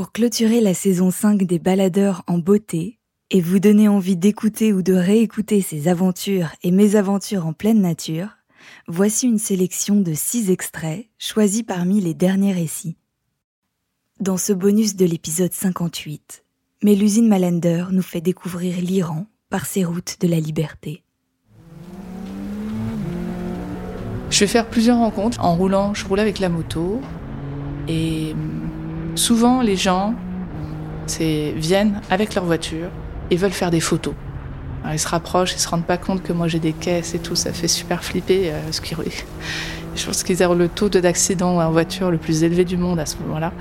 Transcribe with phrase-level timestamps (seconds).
[0.00, 4.80] Pour clôturer la saison 5 des baladeurs en beauté et vous donner envie d'écouter ou
[4.80, 8.30] de réécouter ces aventures et mésaventures en pleine nature,
[8.88, 12.96] voici une sélection de 6 extraits choisis parmi les derniers récits.
[14.20, 16.46] Dans ce bonus de l'épisode 58,
[16.82, 21.04] Mélusine Malender nous fait découvrir l'Iran par ses routes de la liberté.
[24.30, 25.92] Je vais faire plusieurs rencontres en roulant.
[25.92, 27.02] Je roule avec la moto.
[27.86, 28.34] Et
[29.20, 30.14] souvent, les gens
[31.18, 32.88] viennent avec leur voiture
[33.30, 34.14] et veulent faire des photos.
[34.90, 37.34] ils se rapprochent, ils se rendent pas compte que moi j'ai des caisses et tout.
[37.36, 38.50] Ça fait super flipper.
[38.50, 38.60] Euh.
[39.96, 43.06] Je pense qu'ils ont le taux d'accident en voiture le plus élevé du monde à
[43.06, 43.52] ce moment-là.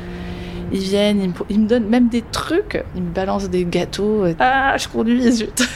[0.71, 2.83] Ils viennent, ils me, donnent même des trucs.
[2.95, 4.25] Ils me balancent des gâteaux.
[4.37, 5.67] Ah, je conduis, zut.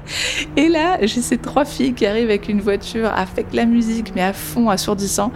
[0.56, 4.22] Et là, j'ai ces trois filles qui arrivent avec une voiture, avec la musique, mais
[4.22, 5.32] à fond, assourdissant,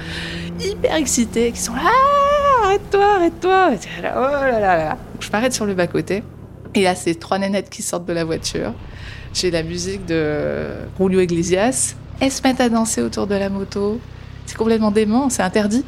[0.61, 2.20] hyper excitées, qui sont là, ah,
[2.65, 3.71] arrête-toi, arrête-toi.
[4.03, 4.99] Oh là là.
[5.21, 6.23] Je m'arrête sur le bas-côté.
[6.75, 8.75] Et là, ces trois nénettes qui sortent de la voiture.
[9.33, 10.67] J'ai la musique de
[10.99, 11.95] Julio Iglesias.
[12.21, 14.01] Elles se mettent à danser autour de la moto.
[14.47, 15.85] C'est complètement dément, c'est interdit.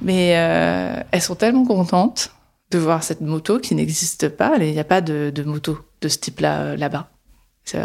[0.00, 2.30] Mais euh, elles sont tellement contentes
[2.70, 4.52] de voir cette moto qui n'existe pas.
[4.58, 7.10] Il n'y a pas de, moto de ce type-là euh, là-bas.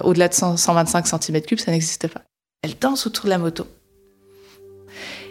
[0.03, 2.21] Au-delà de 125 cm3, ça n'existe pas.
[2.61, 3.65] Elles dansent autour de la moto.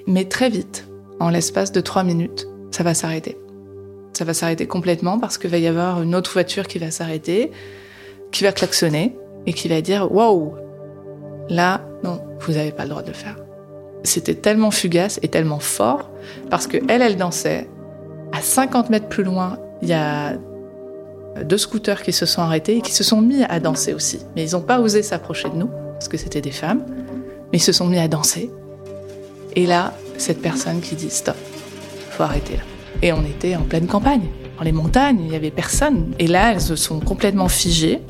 [0.06, 0.87] Mais très vite,
[1.20, 3.38] en l'espace de trois minutes, ça va s'arrêter.
[4.12, 7.52] Ça va s'arrêter complètement parce qu'il va y avoir une autre voiture qui va s'arrêter,
[8.32, 10.54] qui va klaxonner et qui va dire Waouh
[11.48, 13.36] Là, non, vous n'avez pas le droit de le faire.
[14.04, 16.10] C'était tellement fugace et tellement fort
[16.50, 17.68] parce que elle, elle dansait.
[18.32, 20.34] À 50 mètres plus loin, il y a
[21.44, 24.20] deux scooters qui se sont arrêtés et qui se sont mis à danser aussi.
[24.36, 26.84] Mais ils n'ont pas osé s'approcher de nous parce que c'était des femmes.
[27.52, 28.50] Mais ils se sont mis à danser.
[29.56, 31.36] Et là, cette personne qui dit stop,
[32.10, 32.62] faut arrêter là.
[33.00, 36.12] Et on était en pleine campagne, dans les montagnes, il n'y avait personne.
[36.18, 38.00] Et là, elles se sont complètement figées.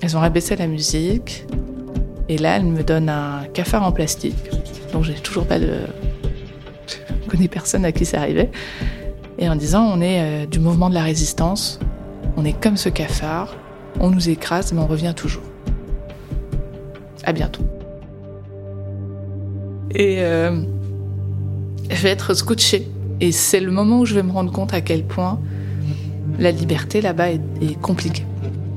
[0.00, 1.44] Elles ont rabaissé la musique.
[2.28, 4.36] Et là, elles me donnent un cafard en plastique
[4.96, 5.80] donc j'ai toujours pas de.
[6.88, 8.50] Je connais personne à qui c'est arrivé.
[9.38, 11.78] Et en disant, on est euh, du mouvement de la résistance,
[12.38, 13.54] on est comme ce cafard,
[14.00, 15.42] on nous écrase, mais on revient toujours.
[17.24, 17.62] À bientôt.
[19.90, 20.62] Et euh,
[21.90, 22.88] je vais être scotché.
[23.20, 25.38] Et c'est le moment où je vais me rendre compte à quel point
[26.38, 28.24] la liberté là-bas est, compliquée.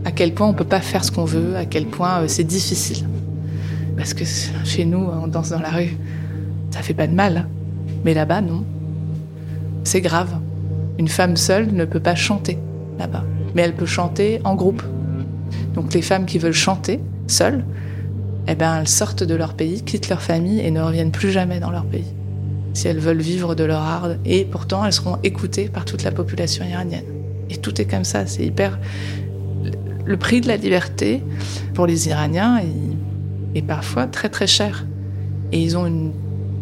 [0.06, 2.46] À quel point on peut pas faire ce qu'on veut, à quel point euh, c'est
[2.46, 3.08] difficile.
[3.98, 4.24] Parce que
[4.64, 5.98] chez nous, on danse dans la rue.
[6.72, 7.48] Ça fait pas de mal.
[8.06, 8.64] Mais là-bas, non.
[9.84, 10.40] C'est grave.
[10.98, 12.58] Une femme seule ne peut pas chanter
[12.98, 13.26] là-bas.
[13.56, 14.84] Mais elle peut chanter en groupe.
[15.74, 17.66] Donc les femmes qui veulent chanter seules,
[18.48, 21.60] eh ben, elles sortent de leur pays, quittent leur famille et ne reviennent plus jamais
[21.60, 22.08] dans leur pays.
[22.80, 24.12] Si elles veulent vivre de leur art.
[24.24, 27.04] Et pourtant, elles seront écoutées par toute la population iranienne.
[27.50, 28.26] Et tout est comme ça.
[28.26, 28.80] C'est hyper.
[30.06, 31.22] Le prix de la liberté,
[31.74, 32.62] pour les Iraniens,
[33.54, 34.86] et parfois très très cher.
[35.52, 36.14] Et ils ont une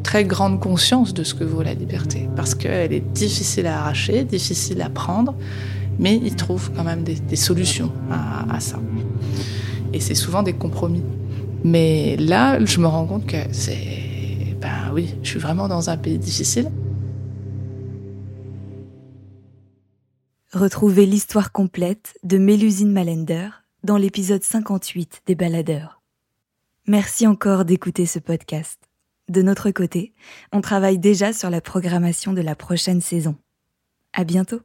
[0.01, 4.23] très grande conscience de ce que vaut la liberté, parce qu'elle est difficile à arracher,
[4.23, 5.35] difficile à prendre,
[6.00, 8.79] mais ils trouvent quand même des, solutions à, ça.
[9.94, 11.03] Et c'est souvent des compromis.
[11.63, 14.06] Mais là, je me rends compte que c'est...
[14.62, 16.72] Ben oui, je suis vraiment dans un pays difficile.
[20.53, 23.50] Retrouvez l'histoire complète de Mélusine Malender
[23.84, 26.01] dans l'épisode 58 des Baladeurs.
[26.88, 28.79] Merci encore d'écouter ce podcast.
[29.29, 30.13] De notre côté,
[30.53, 33.35] on travaille déjà sur la programmation de la prochaine saison.
[34.13, 34.62] À bientôt!